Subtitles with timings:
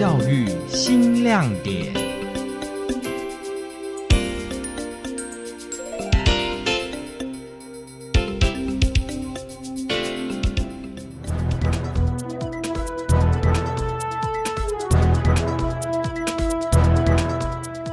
[0.00, 1.92] 教育新亮点。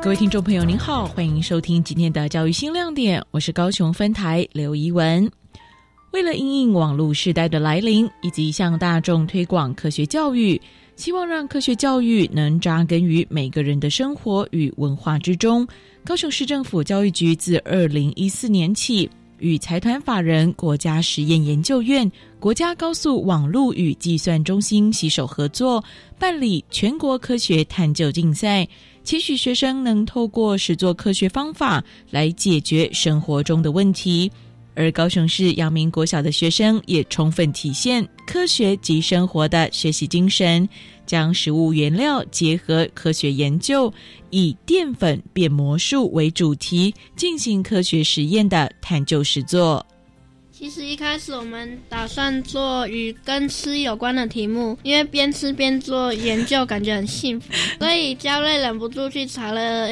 [0.00, 5.28] 各位听众朋友，您好，欢迎收听今天的教育新亮点，我是高雄分台刘怡文。
[6.16, 10.58] 为了应应网络时代的来临，以及向大众推广科学教育，
[10.96, 15.68] 希望让科学教育能扎根于每个人的生活与文化之中。
[16.06, 19.10] 高雄市政府教育局自二零一四年起，
[19.40, 22.10] 与财团法人国家实验研究院、
[22.40, 25.84] 国家高速网络与计算中心携手合作，
[26.18, 28.66] 办理全国科学探究竞赛，
[29.04, 34.32] 期许学生能透过实作科学方法来解决生活中的问题。
[34.76, 40.68] 而高雄市阳明国小的学生也充分体现科学及生活的学习精神，
[41.06, 43.92] 将食物原料结合科学研究，
[44.30, 49.84] 以淀粉变魔术为主题进行科学实验的探究实作。
[50.52, 59.88] 其实一开始我们打算做与跟吃有关的题目，因为边吃边做研究，感觉很幸福，所以焦瑞忍不住去查了。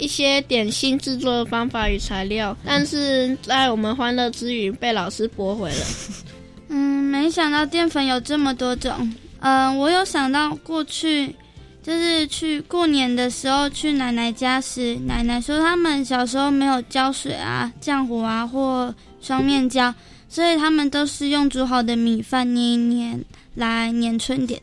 [0.00, 5.86] 一些点心制作的方法与材料，但是在我们欢乐之余被老师驳回了。
[6.68, 9.12] 嗯，没想到淀粉有这么多种。
[9.40, 11.34] 嗯，我有想到过去，
[11.82, 19.92] 就是去过年的时候去奶奶家时，奶奶说他们小时候没有胶水啊、浆糊啊或双面胶，
[20.28, 23.18] 所以他们都是用煮好的米饭捏一捏
[23.54, 24.60] 来粘春点。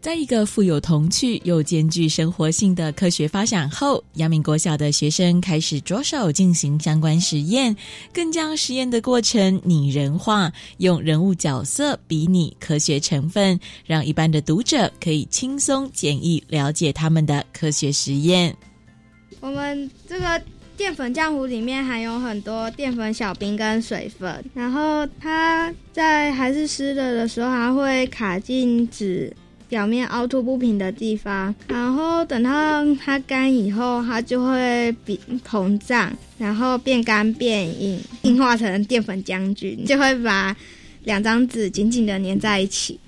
[0.00, 7.76] 在一个富有童趣又兼具生活性的科学发展后，阳明国小的学生开始着手进行相关实验，
[8.10, 18.56] 更将实验的过程拟人化，用人物角色比拟科学成分，让一般的读者可以轻松简易了解他们的科学实验。
[19.40, 20.42] 我们这个
[20.78, 29.30] 淀粉浆糊里面含有很多淀粉小冰跟水分，然后它在还是湿的的时候，还会卡进纸。
[29.70, 40.54] 表面凹凸不平的地方，然后等到它干以后，它就会比膨胀，然后变干变硬，硬化成淀粉将军，就会把
[41.04, 42.98] 两张纸紧紧的粘在一起。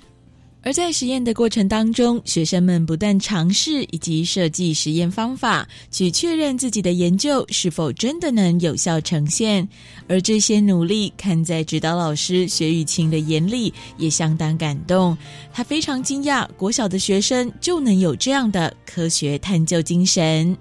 [0.65, 9.67] 而在实验的过程当中，学生们不断尝试以及设计实验方法，去确认自己的研究是否真的能有效呈现。
[10.07, 15.17] 而这些努力，看在指导老师薛雨晴的眼里，也相当感动。
[15.51, 20.55] 他非常惊讶，国小的学生就能有这样的科学探究精神。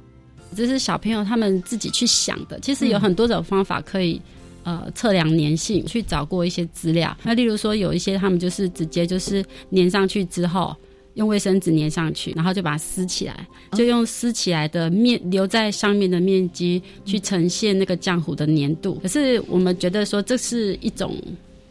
[0.56, 2.58] 这是小朋友他们自己去想的。
[2.58, 4.20] 其实有很多种方法可以。
[4.64, 7.16] 呃，测量粘性，去找过一些资料。
[7.24, 10.74] 那例如说，有一些他们就是直接就是粘上去之后，
[11.14, 18.98] 用卫生纸粘上去，然后就把它撕起来，就用撕起来的面留在上面的面积去呈现那个浆糊的粘度。
[19.02, 21.16] 可是我们觉得说，这是一种。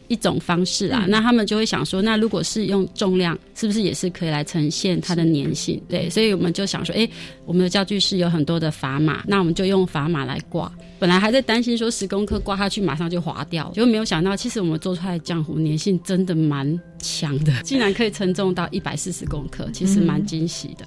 [0.08, 5.80] 一种方式啊，那他们就会想说，那如果是用重量，是不是也是可以来呈现它的粘性？
[5.88, 7.08] 对，所以我们就想说，哎，
[7.44, 10.70] 我们的教具是有很多的砝码，那我们就用砝码来挂。
[10.98, 20.86] 本来还在担心说十公克挂下去马上就滑掉，结果没有想到，其实我们做出来的浆糊粘性真的蛮强的，竟然可以称重到一百四十公克，其实蛮惊喜的。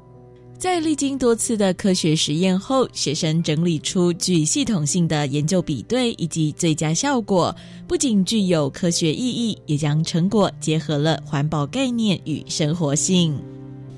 [0.57, 7.55] 在历经多次的科学实验后，学生整理出具系统性的研究比对以及最佳效果，
[7.87, 13.37] 不仅具有科学意义，也将成果结合了环保概念与生活性。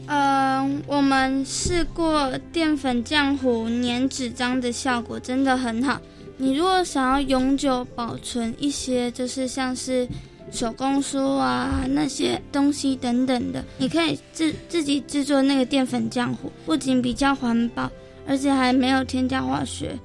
[0.08, 6.02] 嗯，我们试过淀粉浆糊粘纸张的效果真的很好。
[6.38, 10.08] 你如果想要永久保存一些，就是像是。
[10.52, 17.92] 手工书啊，那些东西等等的，你可以自自己制作那个淀粉浆糊，不仅比较环保，
[18.26, 19.98] 而且还没有添加化学，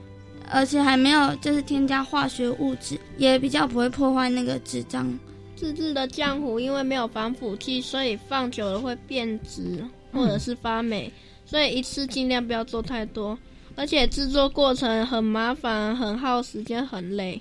[0.51, 5.17] 而且还没有就是添加化学物质，也比较不会破坏那个纸张。
[5.55, 11.11] 自制的浆糊因为没有防腐剂，所以放久了会变质或者是发霉，
[11.47, 13.39] 所以一次尽量不要做太多，
[13.77, 17.41] 而且制作过程很麻烦，很耗时间，很累。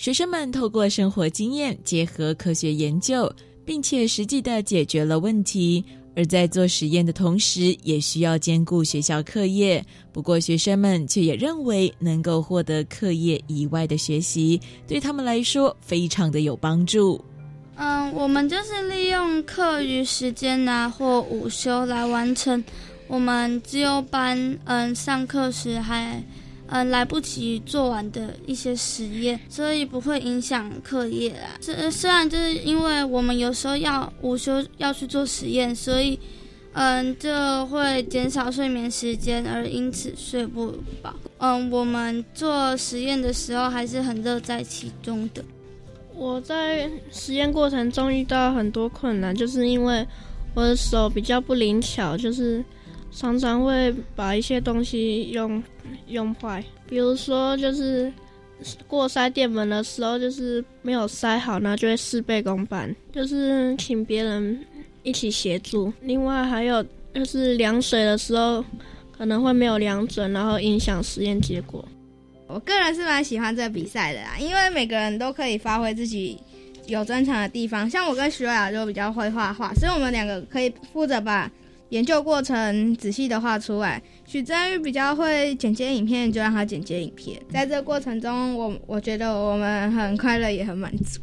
[0.00, 3.30] 学生们透过生活经验结合科学研究，
[3.66, 5.84] 并且实际的解决了问题。
[6.16, 9.84] 而在做实验的同时，也需要兼顾学校课业。
[10.10, 14.58] 不过，学生们却也认为，能够获得课业以外的学习，
[14.88, 17.22] 对他们来说非常的有帮助。
[17.74, 22.64] 嗯，我们就是利用课余时间啊，或午休来完成
[23.06, 24.58] 我们自由班。
[24.64, 26.24] 嗯，上课时还。
[26.72, 31.58] 嗯，来不及做完的一些实验，所以不会影响课业啦。
[31.60, 36.16] 虽虽然就是因为我们有时候要午休要去做实验，所以
[36.72, 40.72] 嗯，这会减少睡眠时间，而因此睡不
[41.02, 41.12] 饱。
[41.38, 45.42] 嗯，我们做实验的时候还是很乐在其中的。
[46.14, 50.06] 我在实验过程中遇到很多困难，就是因为
[50.54, 52.64] 我的手比较不灵巧，就是
[53.10, 55.62] 常常会把一些东西用
[56.08, 56.64] 用坏。
[56.88, 58.12] 比如说，就是
[58.86, 64.64] 过筛电门的时候，就是没有筛好，那就会事倍功半，就是请别人。
[65.02, 65.90] 一起协助。
[66.02, 66.84] 另外还有
[67.14, 68.62] 就是量水的时候，
[69.16, 71.82] 可能会没有量准，然后影响实验结果。
[72.46, 76.38] 我个人是蛮喜欢这个比赛的啦，因为每个人都可以发挥自己
[76.86, 77.88] 有专长的地方。
[77.88, 81.50] 像我跟徐雅就比较会画画，所以我们两个可以负责把
[81.90, 84.02] 研究过程仔细的画出来。
[84.26, 87.40] 许真玉比较会剪接影片，就让他剪接影片。
[87.50, 91.20] 在这过程中，我我觉得我们很快乐，也很满足。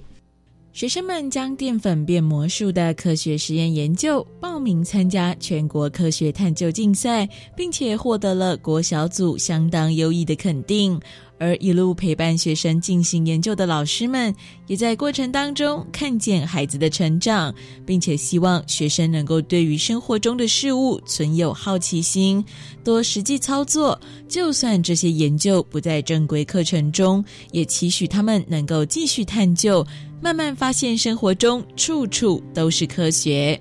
[0.73, 11.01] 学生们将淀粉变魔术的科学实验研究报名参加全国科学探究竞赛，并且获得了国小组相当优异的肯定。
[11.39, 14.33] 而一路陪伴学生进行研究的老师们，
[14.67, 17.53] 也在过程当中看见孩子的成长，
[17.85, 22.43] 并且希望学生能够对于生活中的事物存有好奇心，
[22.83, 23.99] 多实际操作。
[24.27, 29.85] 就算这些研究不在正规课程中，也期许他们能够继续探究，
[30.21, 33.59] 慢慢发现生活中处处都是科学。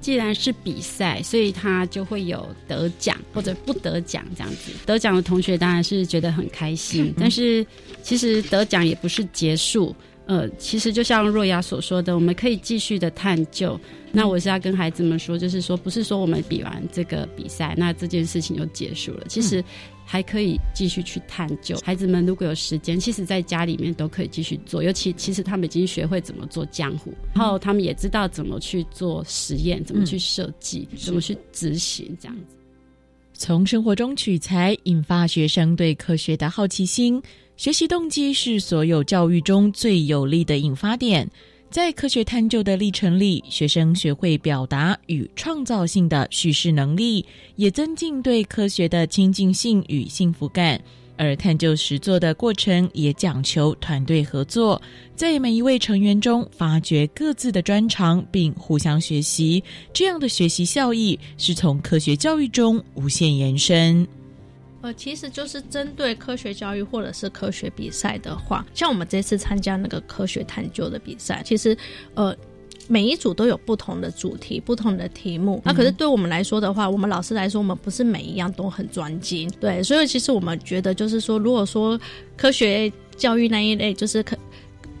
[0.00, 4.72] 既然是比赛，所以他就会有得奖或者不得奖这样子。
[4.86, 7.64] 得奖的同学当然是觉得很开心， 但是
[8.02, 9.94] 其实得奖也不是结束。
[10.26, 13.78] 呃，其实就像若雅所说的，我们可以继续的探究。
[14.12, 19.24] 那我是要跟孩子们说，就是说，不是说我们比完这个比赛，那这件事情就结束了。
[19.28, 19.64] 其实。
[20.10, 21.78] 还可以继续去探究。
[21.84, 24.82] 孩子们如果有时间，其实在家里面都可以继续做。
[24.82, 32.56] 尤其其实他们已经学会怎么做浆糊，然后他们也知道怎么去做实验，怎么去设计，怎么去执行，这样子。
[33.34, 37.22] 从生活中取材，引发学生对科学的好奇心。
[37.60, 41.30] 学习动机是所有教育中最有力的引发点。
[41.68, 47.22] 在科学探究的历程里，学生学会表达与创造性的叙事能力，
[47.56, 50.80] 也增进对科学的亲近性与幸福感。
[51.18, 54.80] 而探究实作的过程也讲求团队合作，
[55.14, 59.62] 在每一位成员中发掘各自的专长，并互相学习。
[59.92, 64.08] 这样的学习效益是从科学教育中无限延伸。
[64.82, 71.76] 呃，其实就是针对科学教育或者是科学比赛的话，像我们这次参加那个科学探究的比赛，其实
[72.14, 72.34] 呃
[72.88, 75.60] 每一组都有不同的主题、不同的题目。
[75.64, 79.50] 那可是对我们来说的话，我们老师来说，我们不是每一样都很专精。
[79.60, 82.00] 对，所以其实我们觉得就是说，如果说
[82.36, 84.36] 科学教育那一类，就是可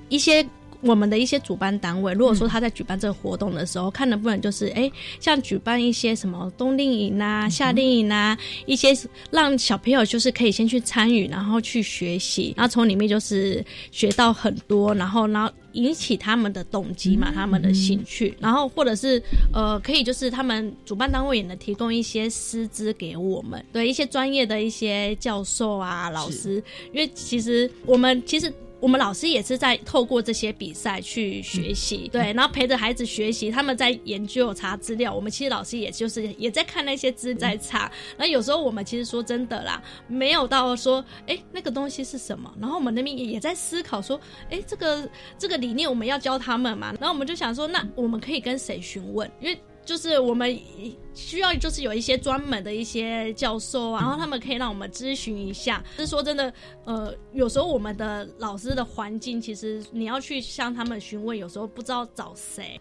[0.08, 0.46] 一些。
[0.82, 4.90] 我们的一些主办单位，如果说他在举办这个活动的时候，看能不能就是哎，
[5.20, 8.36] 像举办一些什么冬令营啊、夏令营啊，
[8.66, 8.96] 一些
[9.30, 19.22] 让小朋友就是可以先去参与，然后去学习，然后从里面就是学到很多，然后然后引起他们的动机嘛，他们的兴趣，然后或者是
[19.52, 26.62] 呃，可以就是他们主办单位也能提供一些师资给我们，对一些专业的一些教授啊、老师，
[26.92, 28.52] 因为其实我们其实。
[28.80, 37.92] 我们老师也是在透过这些比赛去学习，对，然后陪着孩子学习，他们在研究查资料，我们其实老师也就是也在看那些资在查。
[38.16, 42.52] 那有时候我们其实说真的啦，没有到说，哎，那个东西是什么？
[42.58, 44.18] 然后我们那边也也在思考说，
[44.50, 46.94] 哎，这个这个理念我们要教他们嘛？
[46.98, 49.30] 然后我们就想说，那我们可以跟谁询问？
[49.40, 50.56] 因为就是我们
[51.14, 55.82] 需要，就是有一些专门的一些教授，然后他们可以让我们咨询一下。
[55.96, 56.54] 是说真的，
[56.84, 62.80] 呃，有时候我们的老师的环境，其实你要去向他们询问，有时候不知道找谁。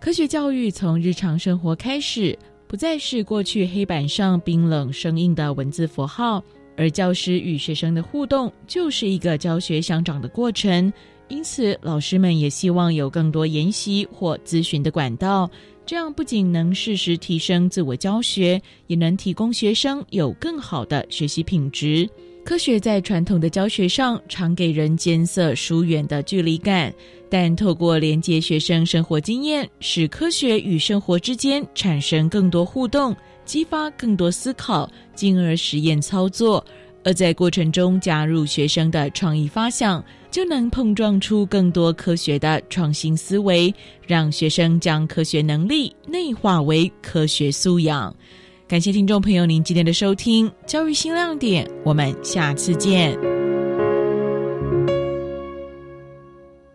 [0.00, 6.42] 科学教育从日常生活开始，不再是过去黑板上冰冷生硬的文字符号，
[6.76, 10.92] 而教师与学生的互动就是一个教学相长的过程。
[11.28, 15.48] 因此，老师们也希望有更多研习或咨询的管道。
[15.86, 22.08] 这样不仅能适时提升自我教学，也能提供学生有更好的学习品质。
[22.44, 26.92] 科学在传统的教学上常给人艰涩疏远的距离感，
[27.30, 33.14] 但透过连接学生生活经验，使科学与生活之间产生更多互动，
[33.44, 36.64] 激发更多思考，进而实验操作。
[37.06, 40.04] 而在过程中加入学生的创意发想。
[40.28, 43.74] 就能碰撞出更多科学的创新思维，
[44.06, 48.14] 让学生将科学能力内化为科学素养。
[48.68, 53.35] 感谢听众朋友您今天的收听，教育新亮点，我们下次见。